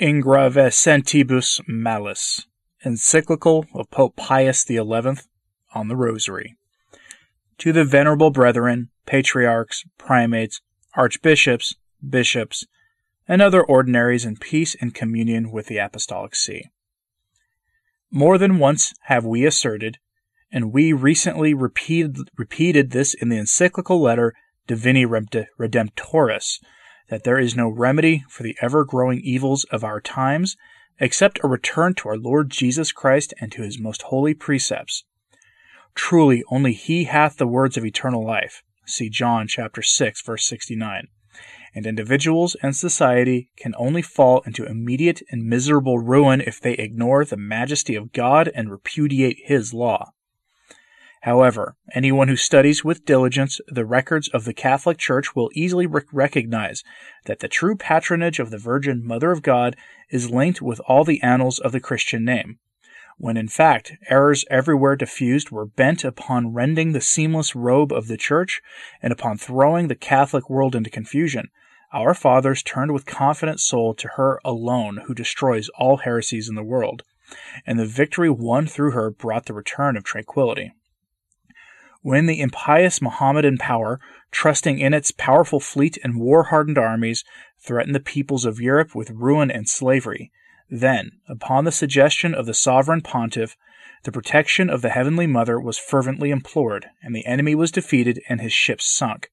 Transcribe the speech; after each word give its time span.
Ingravescentibus 0.00 1.60
Malis, 1.68 2.46
encyclical 2.86 3.66
of 3.74 3.90
Pope 3.90 4.16
Pius 4.16 4.64
XI 4.64 4.80
on 4.80 5.88
the 5.88 5.96
Rosary. 5.96 6.56
To 7.58 7.70
the 7.70 7.84
venerable 7.84 8.30
brethren, 8.30 8.88
patriarchs, 9.04 9.84
primates, 9.98 10.62
archbishops, 10.96 11.74
bishops, 12.08 12.64
and 13.28 13.42
other 13.42 13.62
ordinaries 13.62 14.24
in 14.24 14.38
peace 14.38 14.74
and 14.80 14.94
communion 14.94 15.52
with 15.52 15.66
the 15.66 15.76
Apostolic 15.76 16.34
See. 16.34 16.70
More 18.10 18.38
than 18.38 18.58
once 18.58 18.94
have 19.02 19.26
we 19.26 19.44
asserted, 19.44 19.98
and 20.50 20.72
we 20.72 20.94
recently 20.94 21.52
repeated, 21.52 22.30
repeated 22.38 22.92
this 22.92 23.12
in 23.12 23.28
the 23.28 23.36
encyclical 23.36 24.00
letter 24.00 24.32
Divini 24.66 25.04
Redemptoris, 25.04 26.58
that 27.10 27.24
there 27.24 27.38
is 27.38 27.56
no 27.56 27.68
remedy 27.68 28.24
for 28.28 28.42
the 28.42 28.56
ever 28.62 28.84
growing 28.84 29.20
evils 29.20 29.64
of 29.64 29.84
our 29.84 30.00
times 30.00 30.56
except 30.98 31.40
a 31.42 31.48
return 31.48 31.94
to 31.94 32.08
our 32.08 32.16
Lord 32.16 32.50
Jesus 32.50 32.92
Christ 32.92 33.34
and 33.40 33.50
to 33.52 33.62
his 33.62 33.78
most 33.78 34.02
holy 34.02 34.34
precepts. 34.34 35.04
Truly, 35.94 36.44
only 36.50 36.72
he 36.72 37.04
hath 37.04 37.36
the 37.36 37.46
words 37.46 37.76
of 37.76 37.84
eternal 37.84 38.24
life. 38.24 38.62
See 38.86 39.08
John 39.08 39.46
chapter 39.48 39.82
6 39.82 40.22
verse 40.22 40.44
69. 40.46 41.08
And 41.74 41.86
individuals 41.86 42.56
and 42.62 42.74
society 42.74 43.50
can 43.56 43.74
only 43.78 44.02
fall 44.02 44.42
into 44.44 44.66
immediate 44.66 45.22
and 45.30 45.44
miserable 45.44 45.98
ruin 45.98 46.40
if 46.40 46.60
they 46.60 46.74
ignore 46.74 47.24
the 47.24 47.36
majesty 47.36 47.94
of 47.94 48.12
God 48.12 48.50
and 48.54 48.70
repudiate 48.70 49.38
his 49.44 49.72
law. 49.72 50.12
However, 51.24 51.76
anyone 51.92 52.28
who 52.28 52.36
studies 52.36 52.82
with 52.82 53.04
diligence 53.04 53.60
the 53.68 53.84
records 53.84 54.28
of 54.28 54.46
the 54.46 54.54
Catholic 54.54 54.96
Church 54.96 55.36
will 55.36 55.50
easily 55.54 55.86
rec- 55.86 56.06
recognize 56.12 56.82
that 57.26 57.40
the 57.40 57.48
true 57.48 57.76
patronage 57.76 58.38
of 58.38 58.48
the 58.48 58.56
Virgin 58.56 59.04
Mother 59.04 59.30
of 59.30 59.42
God 59.42 59.76
is 60.08 60.30
linked 60.30 60.62
with 60.62 60.80
all 60.88 61.04
the 61.04 61.20
annals 61.22 61.58
of 61.58 61.72
the 61.72 61.80
Christian 61.80 62.24
name, 62.24 62.58
when 63.18 63.36
in 63.36 63.48
fact 63.48 63.92
errors 64.08 64.46
everywhere 64.48 64.96
diffused 64.96 65.50
were 65.50 65.66
bent 65.66 66.04
upon 66.04 66.54
rending 66.54 66.92
the 66.92 67.02
seamless 67.02 67.54
robe 67.54 67.92
of 67.92 68.08
the 68.08 68.16
Church 68.16 68.62
and 69.02 69.12
upon 69.12 69.36
throwing 69.36 69.88
the 69.88 69.94
Catholic 69.94 70.48
world 70.48 70.74
into 70.74 70.88
confusion. 70.88 71.50
Our 71.92 72.14
fathers 72.14 72.62
turned 72.62 72.92
with 72.92 73.04
confident 73.04 73.60
soul 73.60 73.92
to 73.96 74.08
her 74.16 74.40
alone 74.42 75.02
who 75.04 75.12
destroys 75.12 75.68
all 75.70 75.98
heresies 75.98 76.48
in 76.48 76.54
the 76.54 76.62
world, 76.62 77.02
and 77.66 77.78
the 77.78 77.84
victory 77.84 78.30
won 78.30 78.66
through 78.66 78.92
her 78.92 79.10
brought 79.10 79.44
the 79.44 79.52
return 79.52 79.98
of 79.98 80.04
tranquility 80.04 80.72
when 82.02 82.26
the 82.26 82.40
impious 82.40 83.02
Mohammedan 83.02 83.58
power, 83.58 84.00
trusting 84.30 84.78
in 84.78 84.94
its 84.94 85.10
powerful 85.10 85.60
fleet 85.60 85.98
and 86.02 86.18
war 86.18 86.44
hardened 86.44 86.78
armies, 86.78 87.24
threatened 87.58 87.94
the 87.94 88.00
peoples 88.00 88.44
of 88.44 88.60
Europe 88.60 88.94
with 88.94 89.10
ruin 89.10 89.50
and 89.50 89.68
slavery. 89.68 90.30
Then, 90.70 91.12
upon 91.28 91.64
the 91.64 91.72
suggestion 91.72 92.34
of 92.34 92.46
the 92.46 92.54
sovereign 92.54 93.02
pontiff, 93.02 93.56
the 94.04 94.12
protection 94.12 94.70
of 94.70 94.80
the 94.80 94.90
Heavenly 94.90 95.26
Mother 95.26 95.60
was 95.60 95.78
fervently 95.78 96.30
implored, 96.30 96.86
and 97.02 97.14
the 97.14 97.26
enemy 97.26 97.54
was 97.54 97.70
defeated 97.70 98.20
and 98.28 98.40
his 98.40 98.52
ships 98.52 98.86
sunk. 98.86 99.30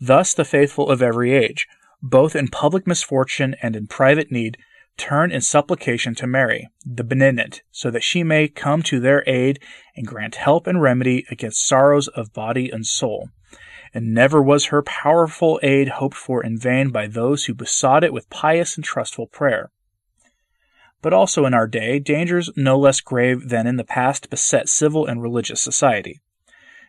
Thus 0.00 0.32
the 0.32 0.44
faithful 0.44 0.88
of 0.88 1.02
every 1.02 1.32
age, 1.32 1.66
both 2.02 2.34
in 2.34 2.48
public 2.48 2.86
misfortune 2.86 3.56
and 3.62 3.76
in 3.76 3.86
private 3.86 4.30
need, 4.30 4.56
turn 4.96 5.32
in 5.32 5.40
supplication 5.40 6.14
to 6.16 6.26
Mary, 6.26 6.68
the 6.84 7.04
benignant, 7.04 7.62
so 7.70 7.90
that 7.90 8.02
she 8.02 8.22
may 8.22 8.48
come 8.48 8.82
to 8.82 9.00
their 9.00 9.22
aid 9.26 9.60
and 9.96 10.06
grant 10.06 10.36
help 10.36 10.66
and 10.66 10.80
remedy 10.80 11.24
against 11.30 11.66
sorrows 11.66 12.08
of 12.08 12.32
body 12.32 12.70
and 12.70 12.86
soul. 12.86 13.28
And 13.92 14.12
never 14.12 14.42
was 14.42 14.66
her 14.66 14.82
powerful 14.82 15.60
aid 15.62 15.88
hoped 15.88 16.16
for 16.16 16.42
in 16.42 16.58
vain 16.58 16.90
by 16.90 17.06
those 17.06 17.44
who 17.44 17.54
besought 17.54 18.04
it 18.04 18.12
with 18.12 18.30
pious 18.30 18.76
and 18.76 18.84
trustful 18.84 19.26
prayer. 19.26 19.70
But 21.00 21.12
also 21.12 21.44
in 21.44 21.54
our 21.54 21.66
day, 21.66 21.98
dangers 21.98 22.50
no 22.56 22.78
less 22.78 23.00
grave 23.00 23.50
than 23.50 23.66
in 23.66 23.76
the 23.76 23.84
past 23.84 24.30
beset 24.30 24.68
civil 24.68 25.06
and 25.06 25.22
religious 25.22 25.60
society. 25.60 26.20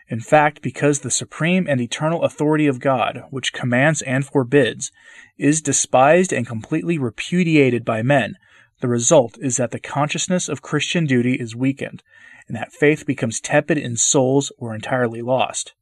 In 0.07 0.19
fact, 0.19 0.61
because 0.61 0.99
the 0.99 1.09
supreme 1.09 1.65
and 1.67 1.81
eternal 1.81 2.23
authority 2.23 2.67
of 2.67 2.79
God, 2.79 3.23
which 3.31 3.53
commands 3.53 4.01
and 4.03 4.25
forbids, 4.25 4.91
is 5.37 5.61
despised 5.61 6.31
and 6.31 6.45
completely 6.45 6.97
repudiated 6.97 7.83
by 7.83 8.03
men, 8.03 8.35
the 8.81 8.87
result 8.87 9.37
is 9.39 9.57
that 9.57 9.71
the 9.71 9.79
consciousness 9.79 10.47
of 10.47 10.61
Christian 10.61 11.05
duty 11.05 11.35
is 11.35 11.55
weakened, 11.55 12.03
and 12.47 12.55
that 12.55 12.73
faith 12.73 13.05
becomes 13.05 13.39
tepid 13.39 13.77
in 13.77 13.95
souls 13.95 14.51
or 14.57 14.75
entirely 14.75 15.21
lost, 15.21 15.73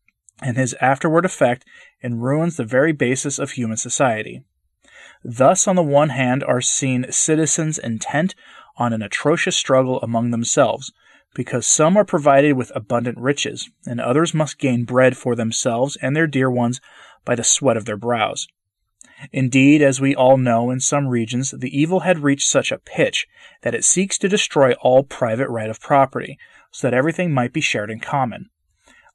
and 0.41 0.55
his 0.55 0.73
afterward 0.79 1.25
effect 1.25 1.65
and 2.01 2.23
ruins 2.23 2.55
the 2.55 2.63
very 2.63 2.93
basis 2.93 3.39
of 3.39 3.51
human 3.51 3.77
society. 3.77 4.43
Thus, 5.23 5.67
on 5.67 5.75
the 5.75 5.83
one 5.83 6.09
hand, 6.09 6.43
are 6.43 6.61
seen 6.61 7.11
citizens 7.11 7.77
intent 7.77 8.35
on 8.77 8.93
an 8.93 9.01
atrocious 9.01 9.57
struggle 9.57 10.01
among 10.01 10.31
themselves, 10.31 10.93
because 11.33 11.65
some 11.65 11.97
are 11.97 12.05
provided 12.05 12.53
with 12.53 12.71
abundant 12.75 13.17
riches, 13.17 13.69
and 13.85 13.99
others 13.99 14.33
must 14.33 14.59
gain 14.59 14.83
bread 14.83 15.17
for 15.17 15.35
themselves 15.35 15.97
and 16.01 16.15
their 16.15 16.27
dear 16.27 16.49
ones 16.49 16.79
by 17.25 17.35
the 17.35 17.43
sweat 17.43 17.77
of 17.77 17.85
their 17.85 17.97
brows. 17.97 18.47
Indeed, 19.31 19.81
as 19.81 20.01
we 20.01 20.15
all 20.15 20.37
know, 20.37 20.69
in 20.69 20.79
some 20.79 21.07
regions 21.07 21.51
the 21.51 21.77
evil 21.77 22.01
had 22.01 22.19
reached 22.19 22.47
such 22.47 22.71
a 22.71 22.77
pitch 22.77 23.27
that 23.61 23.75
it 23.75 23.85
seeks 23.85 24.17
to 24.17 24.29
destroy 24.29 24.73
all 24.73 25.03
private 25.03 25.49
right 25.49 25.69
of 25.69 25.79
property, 25.79 26.37
so 26.71 26.87
that 26.87 26.95
everything 26.95 27.31
might 27.31 27.53
be 27.53 27.61
shared 27.61 27.89
in 27.89 27.99
common. 27.99 28.49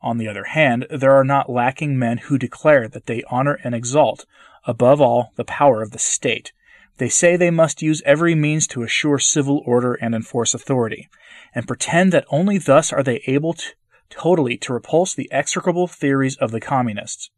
On 0.01 0.19
the 0.19 0.29
other 0.29 0.45
hand, 0.45 0.87
there 0.91 1.13
are 1.13 1.25
not 1.25 1.51
lacking 1.51 1.99
men 1.99 2.19
who 2.19 2.39
declare 2.39 2.89
that 2.89 3.07
they 3.07 3.25
honor 3.29 3.59
and 3.65 3.75
exalt, 3.75 4.25
above 4.65 5.01
all, 5.01 5.33
the 5.37 5.45
power 5.45 5.83
of 5.83 5.91
the 5.91 5.99
state, 5.99 6.53
they 6.99 7.09
say 7.09 7.37
they 7.37 7.51
must 7.51 7.83
use 7.83 8.03
every 8.05 8.35
means 8.35 8.67
to 8.69 8.83
assure 8.83 9.19
civil 9.19 9.63
order 9.65 9.95
and 9.95 10.15
enforce 10.15 10.55
authority, 10.55 11.09
and 11.55 11.67
pretend 11.67 12.13
that 12.13 12.27
only 12.31 12.59
thus 12.59 12.93
are 12.93 13.03
they 13.03 13.23
able 13.27 13.55
to, 13.55 13.73
totally 14.11 14.57
to 14.59 14.73
repulse 14.73 15.15
the 15.15 15.31
execrable 15.33 15.87
theories 15.87 16.37
of 16.37 16.51
the 16.51 16.61
communists. 16.61 17.31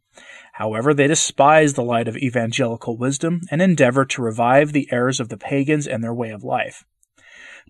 However, 0.55 0.93
they 0.93 1.07
despise 1.07 1.75
the 1.75 1.85
light 1.85 2.09
of 2.09 2.17
evangelical 2.17 2.97
wisdom 2.97 3.43
and 3.51 3.63
endeavor 3.63 4.05
to 4.05 4.23
revive 4.23 4.73
the 4.73 4.89
errors 4.91 5.21
of 5.21 5.29
the 5.29 5.37
pagans 5.37 5.87
and 5.87 6.03
their 6.03 6.15
way 6.15 6.31
of 6.31 6.45
life. 6.45 6.85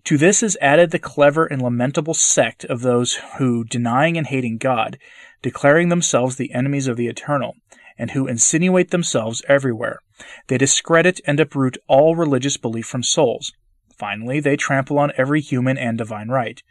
To 0.05 0.17
this 0.17 0.41
is 0.41 0.57
added 0.59 0.91
the 0.91 0.99
clever 0.99 1.45
and 1.45 1.61
lamentable 1.61 2.15
sect 2.15 2.65
of 2.65 2.81
those 2.81 3.15
who, 3.37 3.63
denying 3.63 4.17
and 4.17 4.27
hating 4.27 4.57
God, 4.57 4.97
declaring 5.41 5.89
themselves 5.89 6.35
the 6.35 6.53
enemies 6.53 6.87
of 6.87 6.97
the 6.97 7.07
eternal, 7.07 7.55
and 8.01 8.11
who 8.11 8.25
insinuate 8.25 8.89
themselves 8.89 9.43
everywhere. 9.47 9.99
They 10.47 10.57
discredit 10.57 11.21
and 11.27 11.39
uproot 11.39 11.77
all 11.87 12.15
religious 12.15 12.57
belief 12.57 12.87
from 12.87 13.03
souls. 13.03 13.53
Finally, 13.95 14.39
they 14.39 14.57
trample 14.57 14.97
on 14.97 15.11
every 15.17 15.39
human 15.39 15.77
and 15.77 15.99
divine 15.99 16.29
right. 16.29 16.63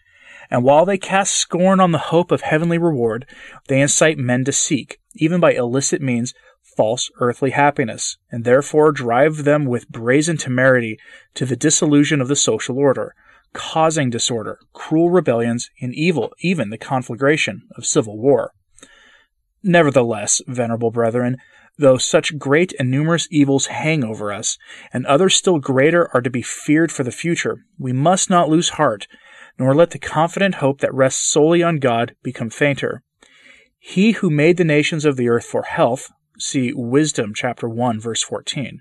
And 0.51 0.65
while 0.65 0.85
they 0.85 0.99
cast 0.99 1.35
scorn 1.35 1.79
on 1.79 1.93
the 1.93 2.11
hope 2.11 2.33
of 2.33 2.41
heavenly 2.41 2.79
reward, 2.79 3.27
they 3.69 3.81
incite 3.81 4.19
men 4.19 4.45
to 4.45 4.53
seek, 4.53 4.99
even 5.15 5.39
by 5.39 5.53
illicit 5.53 6.03
means, 6.03 6.35
false 6.77 7.13
earthly 7.21 7.51
happiness, 7.51 8.17
and 8.33 8.43
therefore 8.43 8.91
drive 8.91 9.45
them 9.45 9.67
with 9.67 9.89
brazen 9.89 10.37
temerity 10.37 10.99
to 11.35 11.47
the 11.47 11.57
dissolution 11.57 12.21
of 12.21 12.27
the 12.27 12.35
social 12.35 12.77
order, 12.77 13.15
causing 13.53 14.11
disorder, 14.11 14.59
cruel 14.73 15.11
rebellions, 15.11 15.71
and 15.81 15.95
evil, 15.95 16.33
even 16.41 16.71
the 16.71 16.79
conflagration 16.79 17.63
of 17.77 17.87
civil 17.87 18.19
war. 18.19 18.53
Nevertheless, 19.63 20.41
venerable 20.47 20.91
brethren, 20.91 21.37
though 21.79 21.99
such 21.99 22.39
great 22.39 22.73
and 22.79 22.91
numerous 22.91 23.29
evils 23.31 23.67
hang 23.67 24.05
over 24.05 24.33
us, 24.33 24.59
and 24.93 25.07
others 25.07 25.35
still 25.35 25.59
greater 25.59 26.09
are 26.15 26.23
to 26.23 26.31
be 26.31 26.43
feared 26.43 26.91
for 26.91 27.05
the 27.05 27.13
future, 27.13 27.65
we 27.79 27.93
must 27.93 28.31
not 28.31 28.49
lose 28.49 28.71
heart, 28.71 29.07
nor 29.59 29.75
let 29.75 29.91
the 29.91 29.99
confident 29.99 30.57
hope 30.57 30.81
that 30.81 30.95
rests 30.95 31.23
solely 31.23 31.63
on 31.63 31.77
God 31.77 32.15
become 32.23 32.51
fainter. 32.51 33.03
He 33.79 34.13
who 34.13 34.31
made 34.31 34.57
the 34.57 34.65
nations 34.65 35.05
of 35.05 35.17
the 35.17 35.29
earth 35.29 35.45
for 35.45 35.63
health, 35.63 36.11
see 36.39 36.73
Wisdom 36.75 37.33
chapter 37.35 37.69
1 37.69 38.01
verse 38.01 38.23
14, 38.23 38.81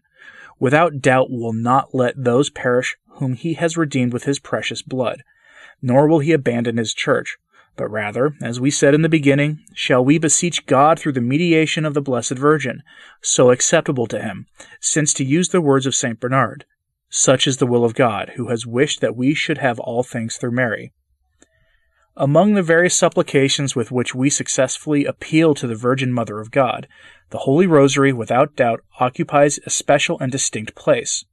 without 0.60 1.02
doubt 1.02 1.30
will 1.30 1.54
not 1.54 1.94
let 1.94 2.22
those 2.22 2.50
perish 2.50 2.98
whom 3.14 3.34
he 3.34 3.56
has 3.56 3.78
redeemed 3.78 4.14
with 4.14 4.24
his 4.24 4.40
precious 4.40 4.82
blood, 4.82 5.24
nor 5.82 6.08
will 6.08 6.20
he 6.20 6.32
abandon 6.32 6.78
his 6.78 6.94
church 6.94 7.38
but 7.80 7.90
rather, 7.90 8.36
as 8.42 8.60
we 8.60 8.70
said 8.70 8.94
in 8.94 9.04
the 9.04 9.08
beginning, 9.08 9.64
shall 9.74 10.04
we 10.04 10.18
beseech 10.18 10.66
God 10.66 11.00
through 11.00 11.14
the 11.14 11.22
mediation 11.22 11.86
of 11.86 11.94
the 11.94 12.02
Blessed 12.02 12.38
Virgin, 12.38 12.84
so 13.22 13.52
acceptable 13.52 14.06
to 14.08 14.22
him, 14.22 14.48
since 14.82 15.14
to 15.14 15.24
use 15.24 15.48
the 15.48 15.62
words 15.62 15.86
of 15.86 15.96
St. 15.96 16.20
Bernard, 16.20 16.66
such 17.10 17.48
is 17.48 17.56
the 17.56 17.66
will 17.66 17.86
of 17.86 17.96
God, 17.96 18.34
who 18.36 18.50
has 18.50 18.68
wished 18.68 19.00
that 19.00 19.16
we 19.16 19.34
should 19.34 19.60
have 19.60 19.80
all 19.80 20.04
things 20.04 20.36
through 20.36 20.52
Mary. 20.52 20.92
Among 22.18 22.56
the 22.56 22.62
various 22.62 22.98
supplications 22.98 23.78
with 23.78 23.94
which 23.94 24.14
we 24.14 24.30
successfully 24.30 25.06
appeal 25.06 25.54
to 25.54 25.66
the 25.66 25.74
Virgin 25.74 26.12
Mother 26.12 26.42
of 26.42 26.52
God, 26.52 26.86
the 27.30 27.38
Holy 27.38 27.66
Rosary, 27.66 28.12
without 28.12 28.58
doubt, 28.58 28.82
occupies 29.00 29.58
a 29.66 29.70
special 29.70 30.20
and 30.20 30.34
distinct 30.34 30.76
place. 30.76 31.24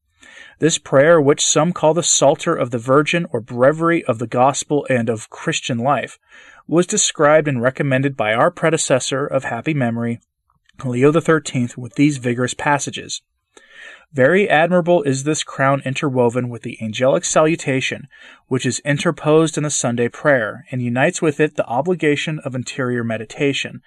This 0.58 0.78
prayer, 0.78 1.20
which 1.20 1.44
some 1.44 1.72
call 1.72 1.94
the 1.94 2.02
Psalter 2.02 2.54
of 2.54 2.70
the 2.70 2.78
Virgin 2.78 3.26
or 3.30 3.40
Breviary 3.40 4.04
of 4.04 4.18
the 4.18 4.26
Gospel 4.26 4.86
and 4.90 5.08
of 5.08 5.30
Christian 5.30 5.78
life, 5.78 6.18
was 6.66 6.86
described 6.86 7.48
and 7.48 7.62
recommended 7.62 8.16
by 8.16 8.32
our 8.34 8.50
predecessor 8.50 9.26
of 9.26 9.44
happy 9.44 9.74
memory, 9.74 10.20
Leo 10.84 11.12
XIII, 11.12 11.70
with 11.76 11.94
these 11.94 12.18
vigorous 12.18 12.54
passages. 12.54 13.22
Very 14.12 14.48
admirable 14.48 15.02
is 15.02 15.24
this 15.24 15.42
crown 15.42 15.82
interwoven 15.84 16.48
with 16.48 16.62
the 16.62 16.78
angelic 16.82 17.24
salutation, 17.24 18.08
which 18.46 18.64
is 18.64 18.80
interposed 18.80 19.56
in 19.56 19.64
the 19.64 19.70
Sunday 19.70 20.08
prayer, 20.08 20.64
and 20.70 20.80
unites 20.80 21.20
with 21.20 21.40
it 21.40 21.56
the 21.56 21.66
obligation 21.66 22.38
of 22.40 22.54
interior 22.54 23.04
meditation. 23.04 23.82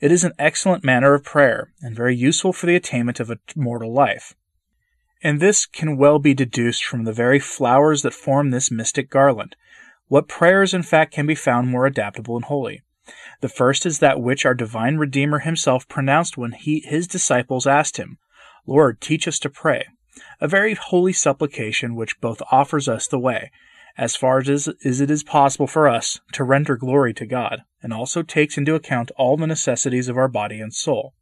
It 0.00 0.10
is 0.10 0.24
an 0.24 0.32
excellent 0.38 0.84
manner 0.84 1.14
of 1.14 1.24
prayer, 1.24 1.72
and 1.80 1.94
very 1.94 2.16
useful 2.16 2.52
for 2.52 2.66
the 2.66 2.76
attainment 2.76 3.20
of 3.20 3.30
a 3.30 3.38
mortal 3.54 3.92
life. 3.92 4.34
And 5.22 5.40
this 5.40 5.66
can 5.66 5.96
well 5.96 6.18
be 6.18 6.34
deduced 6.34 6.84
from 6.84 7.04
the 7.04 7.12
very 7.12 7.40
flowers 7.40 8.02
that 8.02 8.14
form 8.14 8.50
this 8.50 8.70
mystic 8.70 9.10
garland. 9.10 9.56
What 10.06 10.28
prayers, 10.28 10.72
in 10.72 10.82
fact, 10.82 11.12
can 11.12 11.26
be 11.26 11.34
found 11.34 11.68
more 11.68 11.86
adaptable 11.86 12.36
and 12.36 12.44
holy? 12.44 12.82
The 13.40 13.48
first 13.48 13.84
is 13.86 13.98
that 13.98 14.20
which 14.20 14.46
our 14.46 14.54
divine 14.54 14.96
Redeemer 14.96 15.40
himself 15.40 15.88
pronounced 15.88 16.36
when 16.36 16.52
he, 16.52 16.80
his 16.80 17.06
disciples 17.06 17.66
asked 17.66 17.96
him, 17.96 18.18
Lord, 18.66 19.00
teach 19.00 19.26
us 19.26 19.38
to 19.40 19.50
pray. 19.50 19.86
A 20.40 20.48
very 20.48 20.74
holy 20.74 21.12
supplication 21.12 21.94
which 21.94 22.20
both 22.20 22.42
offers 22.50 22.88
us 22.88 23.06
the 23.06 23.18
way, 23.18 23.50
as 23.96 24.14
far 24.14 24.38
as, 24.38 24.68
as 24.84 25.00
it 25.00 25.10
is 25.10 25.22
possible 25.22 25.66
for 25.66 25.88
us, 25.88 26.20
to 26.32 26.44
render 26.44 26.76
glory 26.76 27.14
to 27.14 27.26
God, 27.26 27.62
and 27.82 27.92
also 27.92 28.22
takes 28.22 28.56
into 28.56 28.74
account 28.74 29.10
all 29.16 29.36
the 29.36 29.46
necessities 29.46 30.08
of 30.08 30.16
our 30.16 30.28
body 30.28 30.60
and 30.60 30.74
soul. 30.74 31.14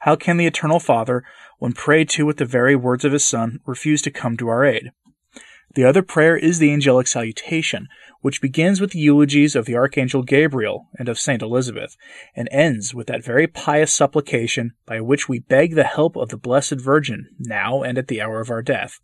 How 0.00 0.16
can 0.16 0.36
the 0.36 0.46
Eternal 0.46 0.80
Father, 0.80 1.24
when 1.58 1.72
prayed 1.72 2.08
to 2.10 2.24
with 2.24 2.36
the 2.36 2.44
very 2.44 2.76
words 2.76 3.04
of 3.04 3.12
his 3.12 3.24
Son, 3.24 3.60
refuse 3.66 4.00
to 4.02 4.10
come 4.10 4.36
to 4.36 4.48
our 4.48 4.64
aid? 4.64 4.92
The 5.74 5.84
other 5.84 6.02
prayer 6.02 6.36
is 6.36 6.58
the 6.58 6.72
angelic 6.72 7.06
salutation, 7.06 7.88
which 8.20 8.40
begins 8.40 8.80
with 8.80 8.92
the 8.92 8.98
eulogies 8.98 9.54
of 9.54 9.66
the 9.66 9.76
Archangel 9.76 10.22
Gabriel 10.22 10.88
and 10.98 11.08
of 11.08 11.18
Saint 11.18 11.42
Elizabeth, 11.42 11.96
and 12.34 12.48
ends 12.50 12.94
with 12.94 13.06
that 13.08 13.24
very 13.24 13.46
pious 13.46 13.92
supplication 13.92 14.72
by 14.86 15.00
which 15.00 15.28
we 15.28 15.40
beg 15.40 15.74
the 15.74 15.84
help 15.84 16.16
of 16.16 16.30
the 16.30 16.36
Blessed 16.36 16.80
Virgin, 16.80 17.28
now 17.38 17.82
and 17.82 17.98
at 17.98 18.08
the 18.08 18.20
hour 18.20 18.40
of 18.40 18.50
our 18.50 18.62
death. 18.62 18.98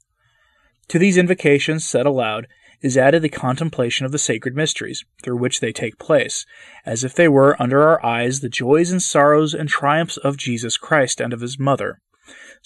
To 0.89 0.99
these 0.99 1.17
invocations, 1.17 1.85
said 1.87 2.07
aloud, 2.07 2.47
is 2.85 2.99
added 2.99 3.23
the 3.23 3.29
contemplation 3.29 4.05
of 4.05 4.13
the 4.13 4.19
sacred 4.19 4.55
mysteries, 4.55 5.05
through 5.23 5.39
which 5.39 5.59
they 5.61 5.73
take 5.73 5.99
place, 5.99 6.45
as 6.85 7.03
if 7.03 7.15
they 7.15 7.27
were 7.27 7.61
under 7.61 7.83
our 7.83 8.05
eyes 8.05 8.41
the 8.41 8.49
joys 8.49 8.93
and 8.93 9.03
sorrows 9.03 9.55
and 9.55 9.69
triumphs 9.69 10.19
of 10.19 10.37
Jesus 10.37 10.77
Christ 10.77 11.21
and 11.21 11.33
of 11.33 11.41
his 11.41 11.59
mother 11.59 11.99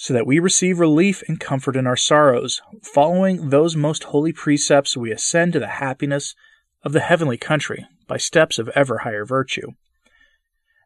so 0.00 0.15
that 0.15 0.26
we 0.26 0.38
receive 0.38 0.79
relief 0.79 1.25
and 1.26 1.41
comfort 1.41 1.75
in 1.75 1.85
our 1.85 1.97
sorrows. 1.97 2.62
Following 2.82 3.50
those 3.50 3.75
most 3.75 4.05
holy 4.05 4.32
precepts, 4.32 4.97
we 4.97 5.11
ascend 5.11 5.53
to 5.53 5.59
the 5.59 5.67
happiness 5.67 6.37
of 6.85 6.93
the 6.93 7.00
heavenly 7.00 7.37
country 7.37 7.85
by 8.06 8.17
steps 8.17 8.61
of 8.61 8.69
ever 8.76 8.99
higher 8.99 9.25
virtue. 9.25 9.73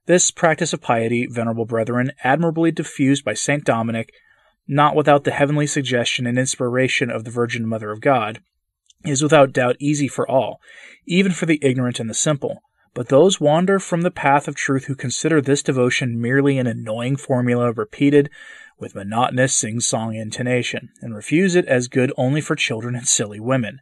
This 0.07 0.31
practice 0.31 0.73
of 0.73 0.81
piety, 0.81 1.27
venerable 1.27 1.67
brethren, 1.67 2.13
admirably 2.25 2.71
diffused 2.71 3.23
by 3.23 3.35
St. 3.35 3.65
Dominic, 3.65 4.13
not 4.67 4.97
without 4.97 5.25
the 5.25 5.31
heavenly 5.31 5.67
suggestion 5.67 6.27
and 6.27 6.39
inspiration 6.39 7.11
of 7.11 7.25
the 7.25 7.31
Virgin 7.31 7.67
Mother 7.67 7.91
of 7.91 8.01
God, 8.01 8.41
is 9.05 9.23
without 9.23 9.53
doubt 9.53 9.77
easy 9.79 10.09
for 10.09 10.29
all, 10.29 10.61
even 11.07 11.33
for 11.33 11.47
the 11.47 11.59
ignorant 11.63 12.01
and 12.01 12.09
the 12.09 12.15
simple. 12.15 12.63
But 12.95 13.09
those 13.09 13.41
wander 13.41 13.79
from 13.79 14.03
the 14.03 14.11
path 14.11 14.49
of 14.49 14.55
truth 14.55 14.85
who 14.85 14.95
consider 14.95 15.41
this 15.41 15.63
devotion 15.63 16.21
merely 16.21 16.59
an 16.59 16.67
annoying 16.67 17.17
formula 17.17 17.73
repeated 17.73 18.29
with 18.79 18.95
monotonous 18.95 19.55
sing 19.55 19.81
song 19.81 20.15
intonation, 20.15 20.91
and 21.01 21.15
refuse 21.15 21.55
it 21.55 21.67
as 21.67 21.89
good 21.89 22.13
only 22.17 22.41
for 22.41 22.57
children 22.57 22.95
and 22.95 23.07
silly 23.07 23.41
women. 23.41 23.81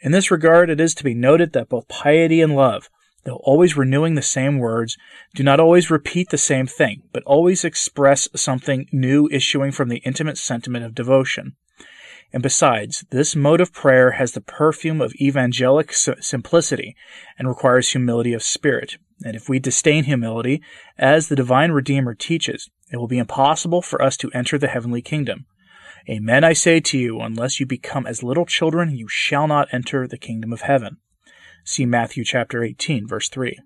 In 0.00 0.12
this 0.12 0.30
regard, 0.30 0.68
it 0.68 0.80
is 0.80 0.94
to 0.96 1.04
be 1.04 1.14
noted 1.14 1.52
that 1.52 1.68
both 1.68 1.88
piety 1.88 2.40
and 2.40 2.54
love, 2.54 2.90
though 3.24 3.40
always 3.44 3.76
renewing 3.76 4.16
the 4.16 4.22
same 4.22 4.58
words, 4.58 4.98
do 5.34 5.42
not 5.42 5.60
always 5.60 5.90
repeat 5.90 6.30
the 6.30 6.36
same 6.36 6.66
thing, 6.66 7.02
but 7.12 7.22
always 7.22 7.64
express 7.64 8.28
something 8.34 8.88
new 8.92 9.28
issuing 9.30 9.70
from 9.70 9.88
the 9.88 10.02
intimate 10.04 10.36
sentiment 10.36 10.84
of 10.84 10.94
devotion. 10.94 11.56
And 12.34 12.42
besides, 12.42 13.04
this 13.10 13.36
mode 13.36 13.60
of 13.60 13.72
prayer 13.72 14.10
has 14.10 14.32
the 14.32 14.40
perfume 14.40 15.00
of 15.00 15.14
evangelic 15.20 15.92
simplicity 15.92 16.96
and 17.38 17.46
requires 17.46 17.90
humility 17.90 18.32
of 18.32 18.42
spirit. 18.42 18.96
And 19.24 19.36
if 19.36 19.48
we 19.48 19.60
disdain 19.60 20.02
humility, 20.02 20.60
as 20.98 21.28
the 21.28 21.36
divine 21.36 21.70
Redeemer 21.70 22.12
teaches, 22.12 22.68
it 22.90 22.96
will 22.96 23.06
be 23.06 23.18
impossible 23.18 23.82
for 23.82 24.02
us 24.02 24.16
to 24.16 24.32
enter 24.32 24.58
the 24.58 24.66
heavenly 24.66 25.00
kingdom. 25.00 25.46
Amen, 26.10 26.42
I 26.42 26.54
say 26.54 26.80
to 26.80 26.98
you, 26.98 27.20
unless 27.20 27.60
you 27.60 27.66
become 27.66 28.04
as 28.04 28.24
little 28.24 28.46
children, 28.46 28.96
you 28.96 29.06
shall 29.08 29.46
not 29.46 29.68
enter 29.72 30.08
the 30.08 30.18
kingdom 30.18 30.52
of 30.52 30.62
heaven. 30.62 30.96
See 31.64 31.86
Matthew 31.86 32.24
chapter 32.24 32.64
18, 32.64 33.06
verse 33.06 33.28
3. 33.28 33.60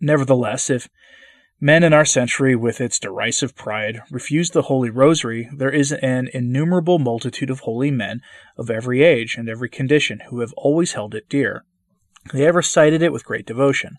Nevertheless, 0.00 0.70
if 0.70 0.88
men 1.60 1.82
in 1.82 1.92
our 1.92 2.06
century, 2.06 2.56
with 2.56 2.80
its 2.80 2.98
derisive 2.98 3.54
pride, 3.54 4.00
refuse 4.10 4.50
the 4.50 4.62
Holy 4.62 4.88
Rosary, 4.88 5.48
there 5.52 5.70
is 5.70 5.92
an 5.92 6.30
innumerable 6.32 6.98
multitude 6.98 7.50
of 7.50 7.60
holy 7.60 7.90
men 7.90 8.22
of 8.56 8.70
every 8.70 9.02
age 9.02 9.36
and 9.36 9.48
every 9.48 9.68
condition 9.68 10.20
who 10.30 10.40
have 10.40 10.54
always 10.54 10.92
held 10.92 11.14
it 11.14 11.28
dear. 11.28 11.64
They 12.32 12.42
have 12.42 12.54
recited 12.54 13.02
it 13.02 13.12
with 13.12 13.24
great 13.24 13.46
devotion, 13.46 13.96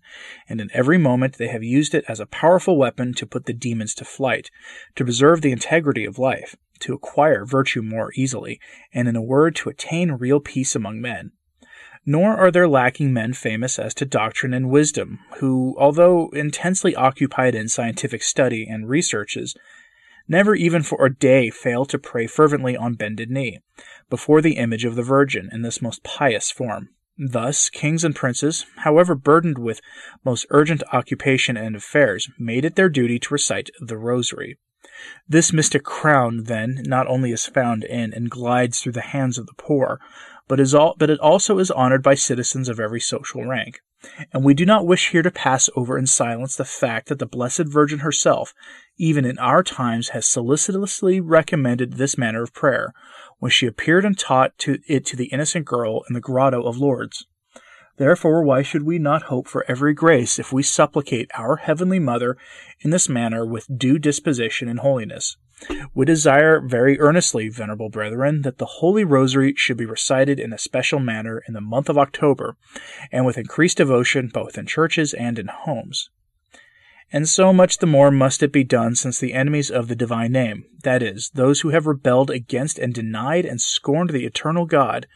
and 0.50 0.60
in 0.60 0.70
every 0.74 0.98
moment 0.98 1.38
they 1.38 1.48
have 1.48 1.64
used 1.64 1.94
it 1.94 2.06
as 2.08 2.20
a 2.20 2.26
powerful 2.26 2.78
weapon 2.78 3.14
to 3.16 3.26
put 3.26 3.46
the 3.46 3.54
demons 3.54 3.94
to 3.96 4.06
flight, 4.06 4.50
to 4.96 5.04
preserve 5.04 5.42
the 5.42 5.52
integrity 5.52 6.06
of 6.06 6.20
life, 6.20 6.56
to 6.80 6.94
acquire 6.94 7.46
virtue 7.46 7.82
more 7.82 8.12
easily, 8.16 8.60
and 8.94 9.08
in 9.08 9.16
a 9.16 9.22
word, 9.22 9.56
to 9.58 9.70
attain 9.70 10.14
real 10.14 10.40
peace 10.40 10.76
among 10.76 11.00
men. 11.00 11.32
Nor 12.06 12.36
are 12.36 12.52
there 12.52 12.68
lacking 12.68 13.14
men 13.14 13.34
famous 13.34 13.78
as 13.78 13.94
to 13.96 14.06
doctrine 14.06 14.54
and 14.54 14.70
wisdom, 14.70 15.20
who, 15.38 15.76
although 15.78 16.30
intensely 16.30 16.96
occupied 16.96 17.54
in 17.54 17.68
scientific 17.68 18.24
study 18.24 18.68
and 18.68 18.90
researches, 18.90 19.56
never 20.28 20.56
even 20.56 20.82
for 20.82 21.06
a 21.06 21.14
day 21.14 21.50
fail 21.50 21.86
to 21.86 22.00
pray 22.00 22.26
fervently 22.26 22.76
on 22.76 22.96
bended 22.96 23.30
knee, 23.30 23.60
before 24.10 24.42
the 24.42 24.58
image 24.58 24.86
of 24.86 24.96
the 24.96 25.04
Virgin 25.04 25.50
in 25.52 25.62
this 25.62 25.82
most 25.82 26.04
pious 26.04 26.50
form. 26.50 26.90
Thus, 27.18 27.70
kings 27.70 28.04
and 28.04 28.16
princes, 28.16 28.66
however 28.78 29.14
burdened 29.14 29.60
with 29.60 29.82
most 30.26 30.48
urgent 30.50 30.82
occupation 30.92 31.56
and 31.56 31.76
affairs, 31.76 32.30
made 32.40 32.66
it 32.66 32.76
their 32.76 32.90
duty 32.90 33.20
to 33.20 33.34
recite 33.34 33.70
the 33.80 33.98
Rosary. 33.98 34.58
This 35.28 35.54
mystic 35.54 35.84
crown, 35.84 36.46
then, 36.46 36.82
not 36.86 37.08
only 37.08 37.32
is 37.32 37.46
found 37.46 37.84
in 37.84 38.14
and 38.14 38.30
glides 38.30 38.80
through 38.80 38.94
the 38.94 39.02
hands 39.02 39.38
of 39.38 39.46
the 39.46 39.54
poor, 39.54 40.00
but, 40.52 40.60
is 40.60 40.76
all, 40.76 40.96
but 40.98 41.10
it 41.10 41.18
also 41.22 41.60
is 41.60 41.72
honored 41.72 42.04
by 42.04 42.14
citizens 42.14 42.68
of 42.68 42.78
every 42.78 43.00
social 43.00 43.46
rank. 43.46 43.80
And 44.34 44.44
we 44.44 44.54
do 44.54 44.66
not 44.66 44.86
wish 44.86 45.12
here 45.12 45.22
to 45.22 45.32
pass 45.32 45.70
over 45.78 45.98
in 45.98 46.08
silence 46.08 46.58
the 46.58 46.66
fact 46.66 47.08
that 47.08 47.20
the 47.20 47.26
Blessed 47.26 47.68
Virgin 47.68 48.00
herself, 48.00 48.54
even 48.98 49.24
in 49.24 49.40
our 49.40 49.64
times, 49.64 50.10
has 50.10 50.26
solicitously 50.26 51.22
recommended 51.22 51.94
this 51.94 52.18
manner 52.18 52.44
of 52.44 52.54
prayer, 52.54 52.92
when 53.40 53.50
she 53.50 53.66
appeared 53.66 54.04
and 54.04 54.20
taught 54.20 54.58
to 54.58 54.80
it 54.90 55.06
to 55.06 55.16
the 55.16 55.28
innocent 55.28 55.64
girl 55.64 56.04
in 56.10 56.16
the 56.16 56.20
grotto 56.20 56.64
of 56.64 56.78
Lourdes. 56.78 57.26
Therefore, 57.96 58.44
why 58.44 58.62
should 58.62 58.84
we 58.84 59.00
not 59.00 59.24
hope 59.24 59.48
for 59.48 59.64
every 59.70 59.94
grace 59.94 60.38
if 60.38 60.52
we 60.52 60.64
supplicate 60.64 61.32
our 61.34 61.56
Heavenly 61.56 62.00
Mother 62.00 62.36
in 62.82 62.90
this 62.90 63.08
manner 63.08 63.46
with 63.46 63.80
due 63.80 63.98
disposition 63.98 64.68
and 64.68 64.80
holiness? 64.82 65.38
We 65.94 66.06
desire 66.06 66.60
very 66.60 67.00
earnestly, 67.00 67.50
venerable 67.50 67.90
brethren, 67.90 68.42
that 68.42 68.58
the 68.58 68.66
Holy 68.66 69.04
Rosary 69.04 69.54
should 69.56 69.78
be 69.78 69.86
recited 69.86 70.40
in 70.40 70.54
a 70.54 70.58
special 70.58 71.00
manner 71.00 71.44
in 71.48 71.54
the 71.54 71.62
month 71.62 71.90
of 71.90 71.98
October, 71.98 72.58
and 73.12 73.26
with 73.26 73.38
increased 73.38 73.78
devotion 73.78 74.30
both 74.34 74.58
in 74.58 74.66
churches 74.66 75.14
and 75.14 75.38
in 75.38 75.48
homes. 75.48 76.10
And 77.14 77.28
so 77.28 77.52
much 77.52 77.80
the 77.80 77.88
more 77.88 78.10
must 78.10 78.42
it 78.42 78.54
be 78.54 78.64
done 78.64 78.96
since 78.96 79.20
the 79.20 79.34
enemies 79.34 79.70
of 79.70 79.88
the 79.88 79.96
divine 79.96 80.32
name, 80.32 80.64
that 80.84 81.04
is, 81.04 81.30
those 81.34 81.62
who 81.62 81.70
have 81.70 81.86
rebelled 81.86 82.32
against 82.32 82.80
and 82.80 82.94
denied 82.94 83.46
and 83.46 83.60
scorned 83.60 84.12
the 84.12 84.26
eternal 84.26 84.66
God, 84.66 85.08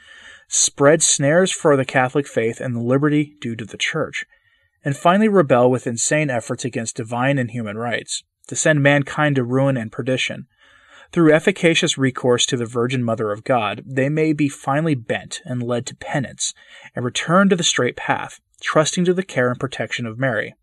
spread 0.49 1.01
snares 1.01 1.51
for 1.51 1.77
the 1.77 1.85
Catholic 1.85 2.27
faith 2.27 2.59
and 2.59 2.75
the 2.75 2.81
liberty 2.81 3.35
due 3.39 3.55
to 3.55 3.65
the 3.65 3.77
Church, 3.77 4.25
and 4.83 4.95
finally 4.95 5.29
rebel 5.29 5.71
with 5.71 5.87
insane 5.87 6.29
efforts 6.29 6.65
against 6.65 6.97
divine 6.97 7.39
and 7.39 7.51
human 7.51 7.77
rights, 7.77 8.23
to 8.47 8.55
send 8.55 8.81
mankind 8.81 9.35
to 9.35 9.43
ruin 9.43 9.77
and 9.77 9.91
perdition. 9.91 10.47
Through 11.11 11.33
efficacious 11.33 11.97
recourse 11.97 12.45
to 12.47 12.57
the 12.57 12.65
Virgin 12.65 13.03
Mother 13.03 13.31
of 13.31 13.43
God, 13.43 13.83
they 13.85 14.09
may 14.09 14.33
be 14.33 14.49
finally 14.49 14.95
bent 14.95 15.41
and 15.45 15.63
led 15.63 15.85
to 15.85 15.95
penance, 15.95 16.53
and 16.95 17.05
return 17.05 17.49
to 17.49 17.55
the 17.55 17.63
straight 17.63 17.95
path, 17.95 18.39
trusting 18.61 19.05
to 19.05 19.13
the 19.13 19.23
care 19.23 19.49
and 19.49 19.59
protection 19.59 20.05
of 20.05 20.19
Mary. 20.19 20.55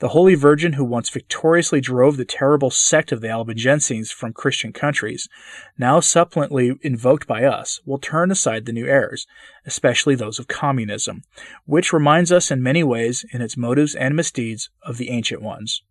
The 0.00 0.08
Holy 0.08 0.34
Virgin, 0.34 0.72
who 0.72 0.84
once 0.84 1.10
victoriously 1.10 1.82
drove 1.82 2.16
the 2.16 2.24
terrible 2.24 2.70
sect 2.70 3.12
of 3.12 3.20
the 3.20 3.28
Albigenses 3.28 4.10
from 4.10 4.32
Christian 4.32 4.72
countries, 4.72 5.28
now 5.76 6.00
supplemently 6.00 6.72
invoked 6.80 7.26
by 7.26 7.44
us, 7.44 7.80
will 7.84 7.98
turn 7.98 8.30
aside 8.30 8.64
the 8.64 8.72
new 8.72 8.86
errors, 8.86 9.26
especially 9.66 10.14
those 10.14 10.38
of 10.38 10.48
communism, 10.48 11.22
which 11.66 11.92
reminds 11.92 12.32
us 12.32 12.50
in 12.50 12.62
many 12.62 12.82
ways, 12.82 13.26
in 13.30 13.42
its 13.42 13.58
motives 13.58 13.94
and 13.94 14.16
misdeeds, 14.16 14.70
of 14.82 14.96
the 14.96 15.10
ancient 15.10 15.42
ones. 15.42 15.82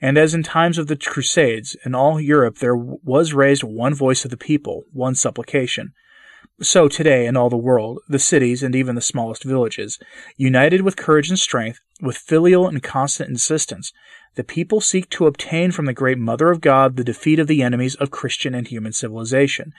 And 0.00 0.16
as 0.16 0.34
in 0.34 0.42
times 0.42 0.78
of 0.78 0.86
the 0.86 0.96
Crusades, 0.96 1.76
in 1.84 1.94
all 1.94 2.20
Europe 2.20 2.58
there 2.58 2.76
was 2.76 3.32
raised 3.32 3.62
one 3.62 3.94
voice 3.94 4.24
of 4.24 4.30
the 4.30 4.36
people, 4.36 4.84
one 4.92 5.14
supplication. 5.14 5.92
So 6.60 6.88
today 6.88 7.26
in 7.26 7.36
all 7.36 7.50
the 7.50 7.56
world, 7.56 8.00
the 8.08 8.18
cities 8.18 8.62
and 8.62 8.74
even 8.74 8.94
the 8.96 9.00
smallest 9.00 9.44
villages, 9.44 9.98
united 10.36 10.82
with 10.82 10.96
courage 10.96 11.28
and 11.28 11.38
strength, 11.38 11.80
with 12.00 12.16
filial 12.16 12.66
and 12.66 12.82
constant 12.82 13.30
insistence, 13.30 13.92
the 14.34 14.44
people 14.44 14.80
seek 14.80 15.08
to 15.10 15.26
obtain 15.26 15.70
from 15.72 15.86
the 15.86 15.92
great 15.92 16.18
Mother 16.18 16.50
of 16.50 16.60
God 16.60 16.96
the 16.96 17.04
defeat 17.04 17.38
of 17.38 17.46
the 17.46 17.62
enemies 17.62 17.94
of 17.96 18.10
Christian 18.10 18.54
and 18.54 18.66
human 18.66 18.92
civilization, 18.92 19.72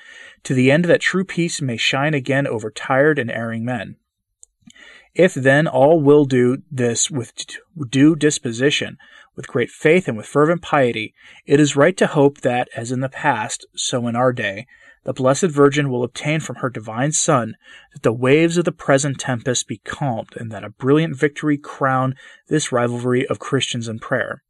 to 0.43 0.53
the 0.53 0.71
end 0.71 0.85
that 0.85 1.01
true 1.01 1.23
peace 1.23 1.61
may 1.61 1.77
shine 1.77 2.13
again 2.13 2.47
over 2.47 2.71
tired 2.71 3.19
and 3.19 3.31
erring 3.31 3.63
men. 3.63 3.95
If 5.15 5.33
then 5.33 5.67
all 5.67 6.01
will 6.01 6.25
do 6.25 6.63
this 6.71 7.09
with 7.09 7.33
due 7.89 8.15
disposition, 8.15 8.97
with 9.35 9.47
great 9.47 9.69
faith 9.69 10.07
and 10.07 10.17
with 10.17 10.25
fervent 10.25 10.61
piety, 10.61 11.13
it 11.45 11.59
is 11.59 11.75
right 11.75 11.95
to 11.97 12.07
hope 12.07 12.41
that, 12.41 12.67
as 12.75 12.91
in 12.91 12.99
the 12.99 13.09
past, 13.09 13.65
so 13.75 14.07
in 14.07 14.15
our 14.15 14.33
day, 14.33 14.65
the 15.03 15.13
Blessed 15.13 15.45
Virgin 15.45 15.89
will 15.89 16.03
obtain 16.03 16.39
from 16.39 16.57
her 16.57 16.69
divine 16.69 17.11
Son 17.11 17.55
that 17.93 18.03
the 18.03 18.13
waves 18.13 18.57
of 18.57 18.65
the 18.65 18.71
present 18.71 19.19
tempest 19.19 19.67
be 19.67 19.77
calmed 19.77 20.35
and 20.35 20.51
that 20.51 20.63
a 20.63 20.69
brilliant 20.69 21.15
victory 21.15 21.57
crown 21.57 22.15
this 22.47 22.71
rivalry 22.71 23.25
of 23.27 23.39
Christians 23.39 23.87
in 23.87 23.99
prayer. 23.99 24.43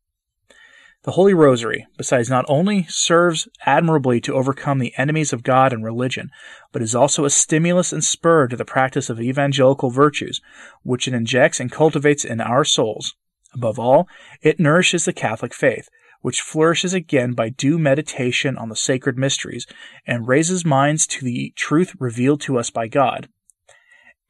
The 1.04 1.12
Holy 1.12 1.34
Rosary, 1.34 1.88
besides 1.96 2.30
not 2.30 2.44
only 2.50 2.84
serves 2.90 3.48
admirably 3.66 4.20
to 4.22 4.34
overcome 4.34 4.80
the 4.80 4.94
enemies 4.98 5.32
of 5.32 5.44
God 5.44 5.72
and 5.72 5.82
religion, 5.82 6.30
but 6.74 6.82
is 6.82 6.94
also 6.94 7.24
a 7.24 7.30
stimulus 7.30 7.94
and 7.94 8.04
spur 8.04 8.48
to 8.48 8.58
the 8.58 8.66
practice 8.66 9.10
of 9.10 9.22
evangelical 9.22 9.92
virtues, 9.92 10.42
which 10.84 11.08
it 11.08 11.14
injects 11.14 11.62
and 11.62 11.72
cultivates 11.72 12.26
in 12.26 12.42
our 12.42 12.66
souls. 12.66 13.16
Above 13.54 13.80
all, 13.80 14.08
it 14.42 14.60
nourishes 14.60 15.06
the 15.06 15.14
Catholic 15.14 15.54
faith, 15.54 15.90
which 16.22 16.42
flourishes 16.42 16.94
again 16.94 17.34
by 17.34 17.50
due 17.50 17.80
meditation 17.80 18.58
on 18.58 18.70
the 18.70 18.76
sacred 18.76 19.18
mysteries 19.18 19.66
and 20.06 20.28
raises 20.28 20.66
minds 20.66 21.08
to 21.08 21.24
the 21.24 21.54
truth 21.56 21.94
revealed 22.00 22.42
to 22.42 22.58
us 22.58 22.70
by 22.70 22.88
God. 22.88 23.30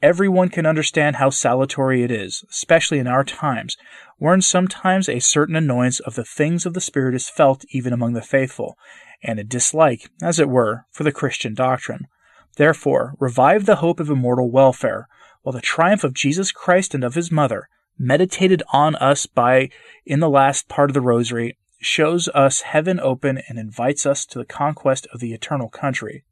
Everyone 0.02 0.48
can 0.48 0.66
understand 0.66 1.18
how 1.18 1.30
salutary 1.30 2.04
it 2.04 2.12
is, 2.12 2.46
especially 2.50 3.00
in 3.00 3.08
our 3.08 3.26
times, 3.26 3.76
wherein 4.18 4.42
sometimes 4.42 5.10
a 5.10 5.20
certain 5.20 5.58
annoyance 5.58 6.00
of 6.00 6.16
the 6.16 6.24
things 6.24 6.66
of 6.66 6.74
the 6.74 6.80
Spirit 6.80 7.16
is 7.16 7.30
felt 7.30 7.66
even 7.72 7.92
among 7.92 8.14
the 8.14 8.22
faithful, 8.22 8.78
and 9.22 9.40
a 9.40 9.44
dislike, 9.44 10.10
as 10.22 10.40
it 10.40 10.48
were, 10.48 10.86
for 10.92 11.04
the 11.04 11.12
Christian 11.12 11.54
doctrine. 11.54 12.08
Therefore, 12.56 13.16
revive 13.20 13.66
the 13.66 13.78
hope 13.78 14.00
of 14.00 14.10
immortal 14.10 14.50
welfare, 14.50 15.10
while 15.42 15.54
the 15.54 15.60
triumph 15.60 16.06
of 16.06 16.14
Jesus 16.14 16.54
Christ 16.54 16.94
and 16.94 17.04
of 17.04 17.16
his 17.16 17.30
mother, 17.30 17.68
meditated 18.00 18.64
on 18.72 18.96
us 18.96 19.26
by 19.26 19.70
in 20.06 20.22
the 20.22 20.30
last 20.30 20.68
part 20.68 20.90
of 20.90 20.94
the 20.94 21.02
rosary, 21.02 21.58
shows 21.80 22.28
us 22.30 22.62
heaven 22.62 23.00
open 23.00 23.42
and 23.48 23.60
invites 23.60 24.06
us 24.06 24.26
to 24.26 24.40
the 24.40 24.46
conquest 24.46 25.08
of 25.14 25.20
the 25.20 25.34
eternal 25.34 25.70
country. 25.70 26.24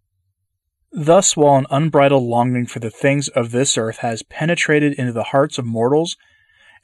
Thus, 0.91 1.35
while 1.35 1.57
an 1.57 1.67
unbridled 1.69 2.23
longing 2.23 2.65
for 2.65 2.79
the 2.79 2.89
things 2.89 3.27
of 3.29 3.51
this 3.51 3.77
earth 3.77 3.97
has 3.97 4.23
penetrated 4.23 4.93
into 4.93 5.11
the 5.11 5.25
hearts 5.25 5.57
of 5.57 5.65
mortals, 5.65 6.17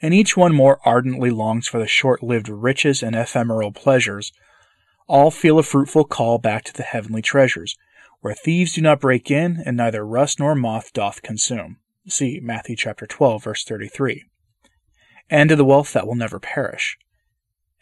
and 0.00 0.12
each 0.12 0.36
one 0.36 0.54
more 0.54 0.78
ardently 0.84 1.30
longs 1.30 1.66
for 1.66 1.78
the 1.78 1.86
short 1.86 2.22
lived 2.22 2.48
riches 2.48 3.02
and 3.02 3.16
ephemeral 3.16 3.72
pleasures, 3.72 4.32
all 5.06 5.30
feel 5.30 5.58
a 5.58 5.62
fruitful 5.62 6.04
call 6.04 6.38
back 6.38 6.64
to 6.64 6.72
the 6.72 6.82
heavenly 6.82 7.22
treasures, 7.22 7.76
where 8.20 8.34
thieves 8.34 8.74
do 8.74 8.80
not 8.80 9.00
break 9.00 9.30
in, 9.30 9.62
and 9.64 9.76
neither 9.76 10.06
rust 10.06 10.38
nor 10.38 10.54
moth 10.54 10.92
doth 10.92 11.22
consume. 11.22 11.78
See 12.06 12.40
Matthew 12.42 12.76
chapter 12.76 13.06
12, 13.06 13.44
verse 13.44 13.64
33. 13.64 14.24
And 15.34 15.48
to 15.48 15.56
the 15.56 15.64
wealth 15.64 15.94
that 15.94 16.06
will 16.06 16.14
never 16.14 16.38
perish. 16.38 16.96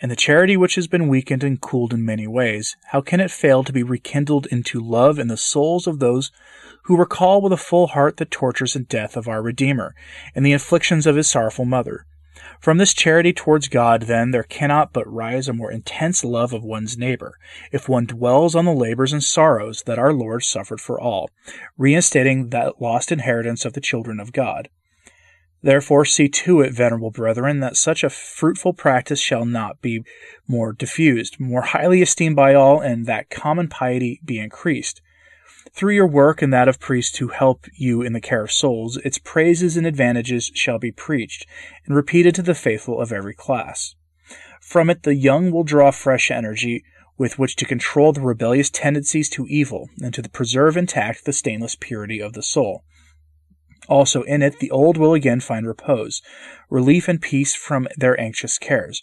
And 0.00 0.10
the 0.10 0.16
charity 0.16 0.56
which 0.56 0.76
has 0.76 0.86
been 0.86 1.06
weakened 1.06 1.44
and 1.44 1.60
cooled 1.60 1.92
in 1.92 2.02
many 2.02 2.26
ways, 2.26 2.78
how 2.92 3.02
can 3.02 3.20
it 3.20 3.30
fail 3.30 3.62
to 3.62 3.74
be 3.74 3.82
rekindled 3.82 4.46
into 4.46 4.80
love 4.80 5.18
in 5.18 5.28
the 5.28 5.36
souls 5.36 5.86
of 5.86 5.98
those 5.98 6.32
who 6.84 6.96
recall 6.96 7.42
with 7.42 7.52
a 7.52 7.58
full 7.58 7.88
heart 7.88 8.16
the 8.16 8.24
tortures 8.24 8.74
and 8.74 8.88
death 8.88 9.18
of 9.18 9.28
our 9.28 9.42
Redeemer, 9.42 9.94
and 10.34 10.46
the 10.46 10.54
afflictions 10.54 11.06
of 11.06 11.16
his 11.16 11.28
sorrowful 11.28 11.66
mother? 11.66 12.06
From 12.58 12.78
this 12.78 12.94
charity 12.94 13.34
towards 13.34 13.68
God, 13.68 14.04
then, 14.04 14.30
there 14.30 14.44
cannot 14.44 14.94
but 14.94 15.06
rise 15.06 15.46
a 15.46 15.52
more 15.52 15.70
intense 15.70 16.24
love 16.24 16.54
of 16.54 16.64
one's 16.64 16.96
neighbor, 16.96 17.34
if 17.70 17.86
one 17.86 18.06
dwells 18.06 18.54
on 18.54 18.64
the 18.64 18.72
labors 18.72 19.12
and 19.12 19.22
sorrows 19.22 19.82
that 19.82 19.98
our 19.98 20.14
Lord 20.14 20.42
suffered 20.42 20.80
for 20.80 20.98
all, 20.98 21.28
reinstating 21.76 22.48
that 22.48 22.80
lost 22.80 23.12
inheritance 23.12 23.66
of 23.66 23.74
the 23.74 23.82
children 23.82 24.20
of 24.20 24.32
God. 24.32 24.70
Therefore, 25.62 26.04
see 26.04 26.28
to 26.28 26.60
it, 26.60 26.72
venerable 26.72 27.12
brethren, 27.12 27.60
that 27.60 27.76
such 27.76 28.02
a 28.02 28.10
fruitful 28.10 28.72
practice 28.72 29.20
shall 29.20 29.44
not 29.44 29.80
be 29.80 30.02
more 30.48 30.72
diffused, 30.72 31.38
more 31.38 31.62
highly 31.62 32.02
esteemed 32.02 32.34
by 32.34 32.54
all, 32.54 32.80
and 32.80 33.06
that 33.06 33.30
common 33.30 33.68
piety 33.68 34.20
be 34.24 34.40
increased. 34.40 35.00
Through 35.72 35.94
your 35.94 36.08
work 36.08 36.42
and 36.42 36.52
that 36.52 36.66
of 36.66 36.80
priests 36.80 37.18
who 37.18 37.28
help 37.28 37.66
you 37.74 38.02
in 38.02 38.12
the 38.12 38.20
care 38.20 38.42
of 38.42 38.50
souls, 38.50 38.96
its 38.98 39.18
praises 39.18 39.76
and 39.76 39.86
advantages 39.86 40.50
shall 40.54 40.78
be 40.78 40.90
preached 40.90 41.46
and 41.86 41.94
repeated 41.94 42.34
to 42.34 42.42
the 42.42 42.54
faithful 42.54 43.00
of 43.00 43.12
every 43.12 43.34
class. 43.34 43.94
From 44.60 44.90
it, 44.90 45.04
the 45.04 45.14
young 45.14 45.52
will 45.52 45.64
draw 45.64 45.92
fresh 45.92 46.30
energy 46.30 46.84
with 47.16 47.38
which 47.38 47.54
to 47.56 47.64
control 47.64 48.12
the 48.12 48.20
rebellious 48.20 48.70
tendencies 48.70 49.28
to 49.30 49.46
evil 49.46 49.90
and 50.02 50.12
to 50.14 50.22
preserve 50.28 50.76
intact 50.76 51.24
the 51.24 51.32
stainless 51.32 51.76
purity 51.76 52.20
of 52.20 52.32
the 52.32 52.42
soul. 52.42 52.82
Also 53.88 54.22
in 54.22 54.42
it 54.42 54.58
the 54.58 54.70
old 54.70 54.96
will 54.96 55.14
again 55.14 55.40
find 55.40 55.66
repose, 55.66 56.22
relief 56.70 57.08
and 57.08 57.20
peace 57.20 57.54
from 57.54 57.88
their 57.96 58.18
anxious 58.20 58.58
cares. 58.58 59.02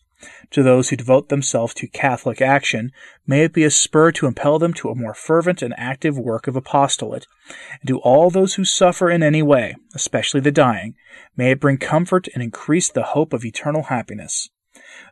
To 0.51 0.63
those 0.63 0.89
who 0.89 0.97
devote 0.97 1.29
themselves 1.29 1.73
to 1.75 1.87
Catholic 1.87 2.41
action, 2.41 2.91
may 3.25 3.43
it 3.43 3.53
be 3.53 3.63
a 3.63 3.71
spur 3.71 4.11
to 4.13 4.27
impel 4.27 4.59
them 4.59 4.73
to 4.73 4.89
a 4.89 4.95
more 4.95 5.13
fervent 5.13 5.61
and 5.61 5.73
active 5.77 6.17
work 6.17 6.47
of 6.47 6.55
apostolate. 6.55 7.25
And 7.79 7.87
to 7.87 7.99
all 7.99 8.29
those 8.29 8.55
who 8.55 8.65
suffer 8.65 9.09
in 9.09 9.23
any 9.23 9.41
way, 9.41 9.75
especially 9.95 10.41
the 10.41 10.51
dying, 10.51 10.95
may 11.37 11.51
it 11.51 11.61
bring 11.61 11.77
comfort 11.77 12.27
and 12.33 12.43
increase 12.43 12.89
the 12.89 13.03
hope 13.03 13.31
of 13.31 13.45
eternal 13.45 13.83
happiness. 13.83 14.49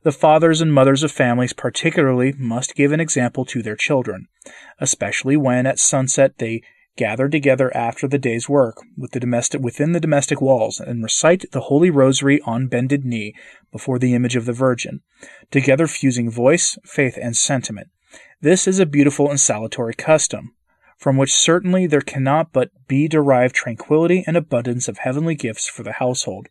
The 0.03 0.11
fathers 0.11 0.59
and 0.59 0.73
mothers 0.73 1.03
of 1.03 1.11
families 1.11 1.53
particularly 1.53 2.33
must 2.37 2.75
give 2.75 2.91
an 2.91 2.99
example 2.99 3.45
to 3.45 3.61
their 3.61 3.75
children, 3.75 4.27
especially 4.79 5.37
when 5.37 5.65
at 5.65 5.79
sunset 5.79 6.37
they 6.37 6.63
gather 6.97 7.29
together 7.29 7.75
after 7.75 8.07
the 8.07 8.17
day's 8.17 8.49
work 8.49 8.81
with 8.97 9.11
the 9.11 9.19
domestic, 9.19 9.61
within 9.61 9.93
the 9.93 9.99
domestic 9.99 10.41
walls 10.41 10.79
and 10.79 11.03
recite 11.03 11.49
the 11.51 11.61
Holy 11.61 11.89
Rosary 11.89 12.41
on 12.41 12.67
bended 12.67 13.05
knee 13.05 13.33
before 13.71 13.99
the 13.99 14.13
image 14.13 14.35
of 14.35 14.45
the 14.45 14.53
Virgin, 14.53 15.01
together 15.51 15.87
fusing 15.87 16.29
voice, 16.29 16.77
faith, 16.83 17.17
and 17.21 17.37
sentiment. 17.37 17.87
This 18.41 18.67
is 18.67 18.79
a 18.79 18.85
beautiful 18.85 19.29
and 19.29 19.39
salutary 19.39 19.93
custom, 19.93 20.53
from 20.97 21.15
which 21.15 21.33
certainly 21.33 21.87
there 21.87 22.01
cannot 22.01 22.51
but 22.51 22.71
be 22.87 23.07
derived 23.07 23.55
tranquillity 23.55 24.23
and 24.27 24.35
abundance 24.35 24.87
of 24.87 24.97
heavenly 24.97 25.35
gifts 25.35 25.69
for 25.69 25.83
the 25.83 25.93
household. 25.93 26.47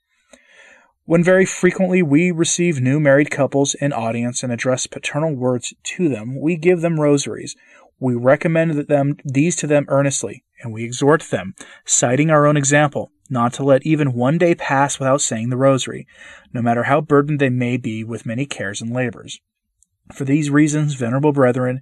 When 1.04 1.22
very 1.22 1.46
frequently 1.46 2.02
we 2.02 2.32
receive 2.32 2.80
new 2.80 2.98
married 2.98 3.30
couples 3.30 3.74
in 3.74 3.92
audience 3.92 4.42
and 4.42 4.52
address 4.52 4.88
paternal 4.88 5.34
words 5.36 5.72
to 5.82 6.08
them, 6.08 6.40
we 6.40 6.56
give 6.56 6.80
them 6.80 6.98
rosaries, 6.98 7.54
we 7.98 8.14
recommend 8.14 8.72
them, 8.88 9.16
these 9.24 9.56
to 9.56 9.66
them 9.66 9.86
earnestly, 9.88 10.44
and 10.62 10.72
we 10.72 10.84
exhort 10.84 11.22
them, 11.22 11.54
citing 11.84 12.30
our 12.30 12.46
own 12.46 12.56
example, 12.56 13.10
not 13.30 13.52
to 13.54 13.64
let 13.64 13.84
even 13.86 14.12
one 14.12 14.38
day 14.38 14.54
pass 14.54 14.98
without 14.98 15.20
saying 15.20 15.50
the 15.50 15.56
rosary, 15.56 16.06
no 16.52 16.60
matter 16.62 16.84
how 16.84 17.00
burdened 17.00 17.40
they 17.40 17.48
may 17.48 17.76
be 17.76 18.04
with 18.04 18.26
many 18.26 18.46
cares 18.46 18.80
and 18.80 18.92
labors. 18.92 19.40
For 20.12 20.24
these 20.24 20.50
reasons, 20.50 20.94
venerable 20.94 21.32
brethren, 21.32 21.80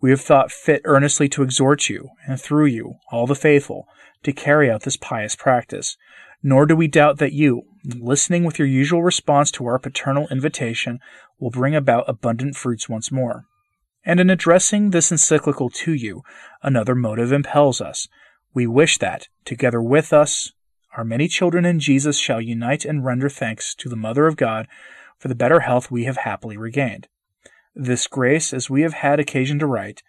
we 0.00 0.10
have 0.10 0.20
thought 0.20 0.50
fit 0.50 0.82
earnestly 0.84 1.28
to 1.30 1.42
exhort 1.42 1.88
you, 1.88 2.10
and 2.26 2.40
through 2.40 2.66
you, 2.66 2.96
all 3.10 3.26
the 3.26 3.34
faithful, 3.34 3.86
to 4.24 4.32
carry 4.32 4.70
out 4.70 4.82
this 4.82 4.96
pious 4.96 5.36
practice. 5.36 5.96
Nor 6.42 6.66
do 6.66 6.74
we 6.74 6.88
doubt 6.88 7.18
that 7.18 7.32
you, 7.32 7.62
listening 7.84 8.42
with 8.42 8.58
your 8.58 8.66
usual 8.66 9.02
response 9.02 9.52
to 9.52 9.66
our 9.66 9.78
paternal 9.78 10.26
invitation, 10.28 10.98
will 11.38 11.50
bring 11.50 11.74
about 11.76 12.08
abundant 12.08 12.56
fruits 12.56 12.88
once 12.88 13.12
more. 13.12 13.46
And 14.04 14.18
in 14.18 14.30
addressing 14.30 14.90
this 14.90 15.12
encyclical 15.12 15.70
to 15.70 15.92
you, 15.92 16.22
another 16.62 16.94
motive 16.94 17.32
impels 17.32 17.80
us. 17.80 18.08
We 18.52 18.66
wish 18.66 18.98
that, 18.98 19.28
together 19.44 19.80
with 19.80 20.12
us, 20.12 20.52
our 20.96 21.04
many 21.04 21.28
children 21.28 21.64
in 21.64 21.80
Jesus 21.80 22.18
shall 22.18 22.40
unite 22.40 22.84
and 22.84 23.04
render 23.04 23.28
thanks 23.28 23.74
to 23.76 23.88
the 23.88 23.96
Mother 23.96 24.26
of 24.26 24.36
God 24.36 24.66
for 25.18 25.28
the 25.28 25.34
better 25.34 25.60
health 25.60 25.90
we 25.90 26.04
have 26.04 26.18
happily 26.18 26.56
regained. 26.56 27.08
This 27.74 28.06
grace, 28.06 28.52
as 28.52 28.68
we 28.68 28.82
have 28.82 28.92
had 28.92 29.18
occasion 29.18 29.58
to 29.60 29.66
write, 29.66 30.02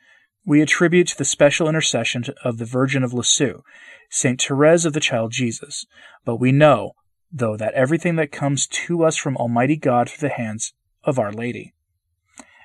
we 0.45 0.62
attribute 0.62 1.07
to 1.07 1.17
the 1.17 1.23
special 1.23 1.69
intercession 1.69 2.25
of 2.43 2.57
the 2.57 2.65
Virgin 2.65 3.03
of 3.03 3.13
Lisieux, 3.13 3.62
Saint 4.09 4.41
Therese 4.41 4.83
of 4.83 4.93
the 4.93 5.00
Child 5.00 5.31
Jesus. 5.31 5.85
But 6.25 6.35
we 6.38 6.51
know, 6.51 6.91
though, 7.31 7.55
that 7.55 7.73
everything 7.73 8.17
that 8.17 8.31
comes 8.31 8.67
to 8.67 9.03
us 9.03 9.15
from 9.15 9.38
Almighty 9.38 9.77
God 9.77 10.09
through 10.09 10.27
the 10.27 10.35
hands 10.35 10.73
of 11.03 11.17
Our 11.17 11.31
Lady. 11.31 11.73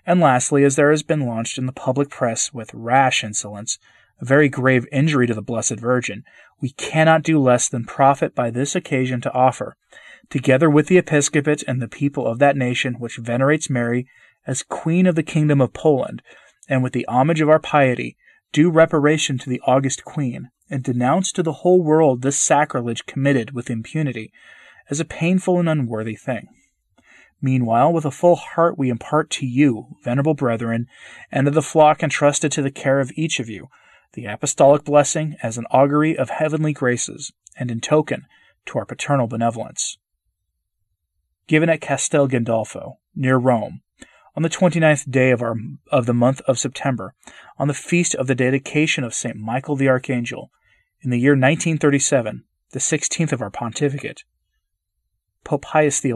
And 0.09 0.21
lastly, 0.21 0.65
as 0.65 0.77
there 0.77 0.91
has 0.91 1.03
been 1.03 1.27
launched 1.27 1.59
in 1.59 1.67
the 1.67 1.73
public 1.73 2.09
press 2.09 2.50
with 2.50 2.73
rash 2.73 3.23
insolence, 3.23 3.79
a 4.19 4.25
very 4.25 4.49
grave 4.49 4.87
injury 4.91 5.27
to 5.27 5.35
the 5.35 5.43
Blessed 5.43 5.79
Virgin, 5.79 6.25
we 6.62 6.71
cannot 6.71 7.23
do 7.23 7.38
less 7.38 7.69
than 7.69 7.85
profit 7.85 8.35
by 8.35 8.50
this 8.50 8.75
occasion 8.75 9.21
to 9.21 9.33
offer, 9.35 9.77
together 10.31 10.71
with 10.71 10.87
the 10.87 10.97
episcopate 10.97 11.62
and 11.69 11.83
the 11.83 11.88
people 11.88 12.27
of 12.27 12.38
that 12.38 12.57
nation 12.57 12.95
which 12.95 13.19
venerates 13.19 13.69
Mary 13.69 14.09
as 14.47 14.62
Queen 14.62 15.07
of 15.07 15.15
the 15.15 15.23
Kingdom 15.23 15.61
of 15.61 15.75
Poland, 15.75 16.23
and 16.71 16.83
with 16.83 16.95
the 16.95 17.07
homage 17.07 17.43
of 17.43 17.50
our 17.50 17.61
piety, 17.61 18.17
due 18.50 18.71
reparation 18.71 19.37
to 19.37 19.50
the 19.50 19.61
august 19.67 20.07
Queen, 20.07 20.49
and 20.71 20.83
denounce 20.83 21.31
to 21.33 21.43
the 21.43 21.61
whole 21.61 21.83
world 21.83 22.23
this 22.23 22.41
sacrilege 22.41 23.05
committed 23.05 23.50
with 23.50 23.69
impunity 23.69 24.33
as 24.88 25.00
a 25.00 25.05
painful 25.05 25.59
and 25.61 25.69
unworthy 25.69 26.17
thing. 26.17 26.49
Meanwhile, 27.40 27.92
with 27.92 28.04
a 28.04 28.11
full 28.11 28.37
heart, 28.37 28.76
we 28.76 28.90
impart 28.90 29.30
to 29.30 29.47
you, 29.47 29.97
venerable 30.02 30.35
brethren, 30.35 30.88
and 31.30 31.45
to 31.45 31.50
the 31.50 31.62
flock 31.62 32.02
entrusted 32.02 32.50
to 32.52 32.62
the 32.62 32.71
care 32.71 32.99
of 32.99 33.12
each 33.14 33.38
of 33.38 33.49
you, 33.49 33.68
the 34.14 34.26
apostolic 34.26 34.85
blessing 34.85 35.37
as 35.42 35.57
an 35.57 35.66
augury 35.71 36.16
of 36.16 36.30
heavenly 36.30 36.73
graces, 36.73 37.33
and 37.57 37.71
in 37.71 37.80
token 37.80 38.26
to 38.66 38.78
our 38.78 38.85
paternal 38.85 39.28
benevolence. 39.28 39.99
Given 41.47 41.68
at 41.68 41.80
Castel 41.80 42.26
Gandolfo, 42.28 42.99
near 43.14 43.37
Rome, 43.37 43.83
on 44.35 44.42
the 44.42 44.49
29th 44.49 45.11
day 45.11 45.30
of, 45.30 45.40
our, 45.42 45.57
of 45.90 46.07
the 46.07 46.14
month 46.14 46.40
of 46.42 46.59
September, 46.59 47.14
on 47.57 47.68
the 47.68 47.75
feast 47.75 48.14
of 48.14 48.26
the 48.26 48.35
dedication 48.35 49.04
of 49.04 49.14
St. 49.14 49.37
Michael 49.37 49.76
the 49.76 49.88
Archangel, 49.88 50.50
in 51.00 51.11
the 51.11 51.18
year 51.18 51.33
1937, 51.33 52.45
the 52.71 52.78
16th 52.78 53.33
of 53.33 53.40
our 53.40 53.50
pontificate, 53.50 54.25
Pope 55.45 55.62
Pius 55.62 56.00
XI. 56.00 56.12